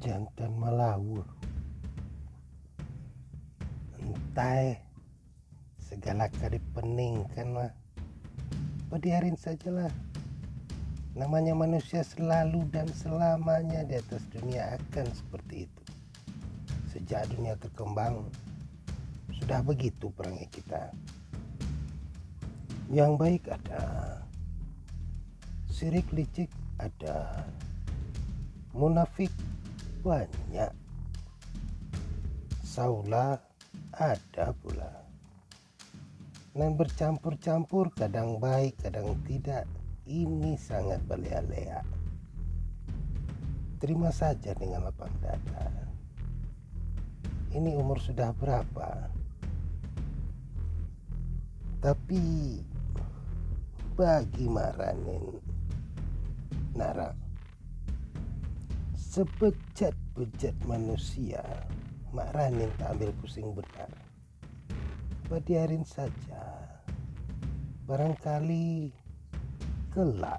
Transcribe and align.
jantan 0.00 0.50
melawur. 0.56 1.28
Entah 4.00 4.80
segala 5.76 6.32
kali 6.32 6.56
pening 6.72 7.28
kan 7.36 7.52
mah 7.52 7.70
biarin 8.96 9.36
sajalah. 9.36 9.92
Namanya 11.12 11.52
manusia 11.52 12.00
selalu 12.00 12.64
dan 12.72 12.88
selamanya 12.96 13.84
di 13.84 14.00
atas 14.00 14.24
dunia 14.32 14.80
akan 14.80 15.06
seperti 15.12 15.68
itu. 15.68 15.84
Sejak 16.90 17.28
dunia 17.28 17.58
terkembang 17.60 18.24
sudah 19.36 19.60
begitu 19.60 20.08
perangnya 20.16 20.48
kita. 20.48 20.82
Yang 22.88 23.12
baik 23.20 23.42
ada. 23.52 23.84
Sirik 25.70 26.08
licik 26.14 26.50
ada. 26.78 27.46
Munafik 28.70 29.34
banyak. 30.00 30.72
Saula 32.64 33.38
ada 33.94 34.52
pula. 34.60 34.92
Dan 36.50 36.74
bercampur-campur 36.74 37.94
kadang 37.94 38.42
baik 38.42 38.80
kadang 38.82 39.16
tidak 39.24 39.64
ini 40.04 40.58
sangat 40.58 40.98
belea-lea 41.06 42.00
terima 43.80 44.12
saja 44.12 44.52
dengan 44.52 44.84
lapang 44.84 45.10
dada. 45.24 45.72
Ini 47.50 47.80
umur 47.80 47.96
sudah 47.96 48.30
berapa? 48.36 49.08
Tapi 51.80 52.60
bagi 53.96 54.46
Maranin 54.46 55.40
Nara 56.76 57.08
sebejat-bejat 59.10 60.54
manusia 60.70 61.42
Mak 62.14 62.30
Ranin 62.30 62.70
tak 62.78 62.94
ambil 62.94 63.10
pusing 63.18 63.50
benar. 63.50 63.90
Badiarin 65.26 65.82
saja 65.82 66.42
Barangkali 67.90 68.94
kelak 69.90 70.38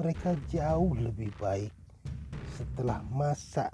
mereka 0.00 0.32
jauh 0.48 0.96
lebih 0.96 1.28
baik 1.36 1.76
setelah 2.56 3.04
masa 3.12 3.68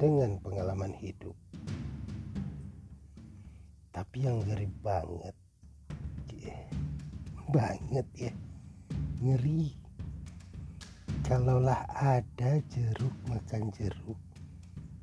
dengan 0.00 0.40
pengalaman 0.40 0.96
hidup. 0.96 1.36
Tapi 3.92 4.24
yang 4.24 4.40
ngeri 4.40 4.72
banget 4.80 5.36
banget 7.52 8.08
ya. 8.16 8.32
Ngeri 9.20 9.81
kalaulah 11.24 11.86
ada 11.94 12.58
jeruk 12.70 13.14
makan 13.26 13.70
jeruk. 13.74 14.18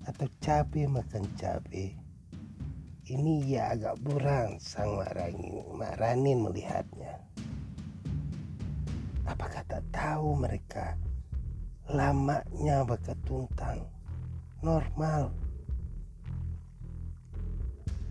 Atau 0.08 0.28
cabai 0.42 0.88
makan 0.88 1.28
cabai 1.36 2.10
ini 3.10 3.42
ya 3.58 3.74
agak 3.74 3.98
sang 4.62 5.02
maranin, 5.02 5.66
maranin 5.74 6.46
melihatnya. 6.46 7.18
Apakah 9.26 9.66
tak 9.66 9.82
tahu 9.90 10.38
mereka? 10.38 10.94
Lamanya 11.90 12.86
bakat 12.86 13.18
tuntang. 13.26 13.82
Normal. 14.62 15.34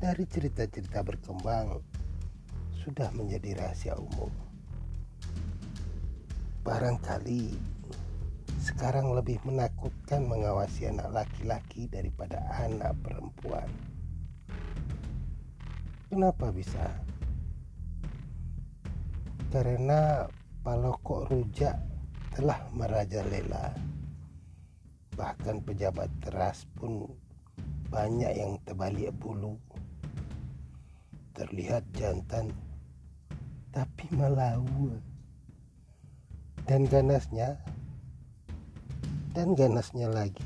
Dari 0.02 0.26
cerita-cerita 0.26 1.06
berkembang 1.06 1.78
sudah 2.82 3.14
menjadi 3.14 3.54
rahasia 3.54 3.94
umum. 3.94 4.34
Barangkali 6.66 7.54
sekarang 8.78 9.10
lebih 9.10 9.42
menakutkan 9.42 10.30
mengawasi 10.30 10.86
anak 10.86 11.10
laki-laki 11.10 11.90
daripada 11.90 12.38
anak 12.62 12.94
perempuan. 13.02 13.66
Kenapa 16.06 16.54
bisa? 16.54 16.86
Karena 19.50 20.30
palokok 20.62 21.26
rujak 21.26 21.74
telah 22.38 22.70
merajalela. 22.70 23.74
Bahkan 25.18 25.66
pejabat 25.66 26.06
teras 26.22 26.62
pun 26.78 27.10
banyak 27.90 28.30
yang 28.30 28.62
terbalik 28.62 29.10
bulu. 29.18 29.58
Terlihat 31.34 31.82
jantan 31.98 32.54
tapi 33.74 34.06
melawu 34.14 34.94
dan 36.62 36.86
ganasnya 36.86 37.58
dan 39.38 39.54
ganasnya 39.54 40.10
lagi. 40.10 40.42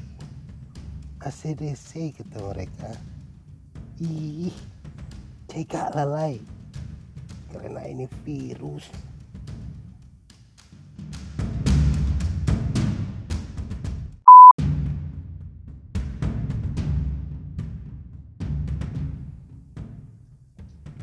ACDC 1.24 2.12
kata 2.12 2.44
mereka. 2.52 2.92
Ih 4.04 4.52
cekak 5.48 5.96
lalai. 5.96 6.36
Karena 7.48 7.88
ini 7.88 8.04
virus. 8.20 8.84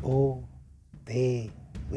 O 0.06 0.46
T 1.02 1.10
W 1.90 1.94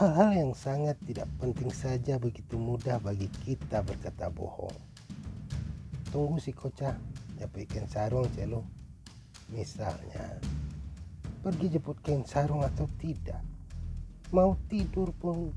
Hal-hal 0.00 0.32
yang 0.32 0.56
sangat 0.56 0.96
tidak 1.04 1.28
penting 1.36 1.68
saja 1.68 2.16
begitu 2.16 2.56
mudah 2.56 2.96
bagi 3.04 3.28
kita 3.44 3.84
berkata 3.84 4.32
bohong. 4.32 4.72
Tunggu 6.08 6.40
si 6.40 6.56
kocah, 6.56 6.96
ikan 7.36 7.84
sarung 7.84 8.24
celo. 8.32 8.64
Misalnya, 9.52 10.40
pergi 11.44 11.76
jemput 11.76 12.00
kain 12.00 12.24
sarung 12.24 12.64
atau 12.64 12.88
tidak. 12.96 13.44
Mau 14.32 14.56
tidur 14.72 15.12
pun 15.20 15.52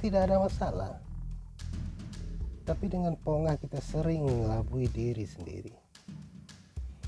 tidak 0.00 0.32
ada 0.32 0.40
masalah. 0.40 0.96
Tapi 2.64 2.88
dengan 2.88 3.20
pongah 3.20 3.60
kita 3.60 3.84
sering 3.84 4.24
mengelabui 4.24 4.88
diri 4.88 5.28
sendiri. 5.28 5.76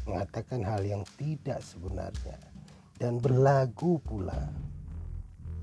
Mengatakan 0.05 0.61
hal 0.61 0.85
yang 0.85 1.09
tidak 1.17 1.65
sebenarnya. 1.65 2.37
Dan 3.01 3.17
berlagu 3.17 3.97
pula. 4.05 4.74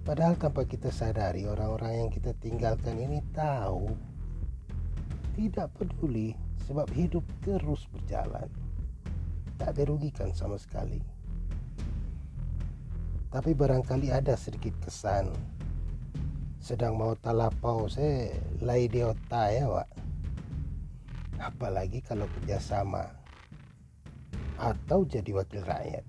Padahal 0.01 0.33
tanpa 0.37 0.65
kita 0.65 0.89
sadari 0.89 1.45
orang-orang 1.45 2.05
yang 2.05 2.09
kita 2.09 2.33
tinggalkan 2.41 2.97
ini 2.97 3.21
tahu. 3.31 3.93
Tidak 5.37 5.67
peduli 5.77 6.33
sebab 6.67 6.89
hidup 6.91 7.23
terus 7.45 7.85
berjalan. 7.93 8.49
Tak 9.61 9.77
dirugikan 9.77 10.33
sama 10.33 10.57
sekali. 10.57 10.99
Tapi 13.31 13.51
barangkali 13.55 14.11
ada 14.11 14.35
sedikit 14.35 14.75
kesan 14.83 15.31
sedang 16.61 16.93
mau 16.93 17.17
talapau 17.17 17.89
saya 17.89 18.37
lay 18.61 18.85
di 18.85 19.01
otak 19.01 19.49
ya 19.49 19.65
Pak 19.65 19.89
apalagi 21.41 22.05
kalau 22.05 22.29
kerjasama 22.37 23.09
atau 24.61 25.01
jadi 25.01 25.41
wakil 25.41 25.65
rakyat 25.65 26.05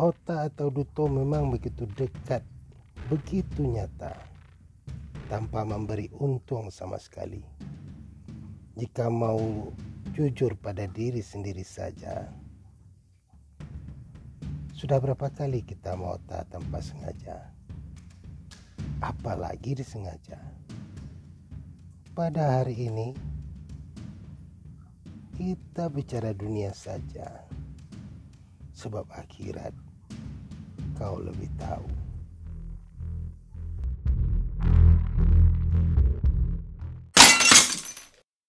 otak 0.00 0.56
atau 0.56 0.72
duto 0.72 1.04
memang 1.04 1.52
begitu 1.52 1.84
dekat 1.92 2.40
begitu 3.12 3.68
nyata 3.68 4.16
tanpa 5.28 5.60
memberi 5.68 6.08
untung 6.16 6.72
sama 6.72 6.96
sekali. 6.96 7.44
Jika 8.80 9.12
mau 9.12 9.68
jujur 10.16 10.56
pada 10.56 10.88
diri 10.88 11.20
sendiri 11.20 11.60
saja 11.60 12.32
sudah 14.80 14.96
berapa 14.96 15.28
kali 15.28 15.60
kita 15.60 15.92
mau 15.92 16.16
tak 16.24 16.48
tanpa 16.48 16.80
sengaja? 16.80 17.52
Apalagi 19.04 19.76
disengaja. 19.76 20.40
Pada 22.16 22.56
hari 22.64 22.88
ini, 22.88 23.12
kita 25.36 25.92
bicara 25.92 26.32
dunia 26.32 26.72
saja, 26.72 27.44
sebab 28.80 29.04
akhirat 29.12 29.76
kau 30.96 31.20
lebih 31.20 31.52
tahu. 31.60 31.84